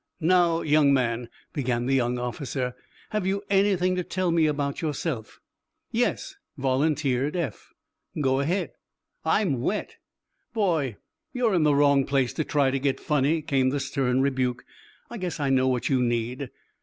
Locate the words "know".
15.51-15.67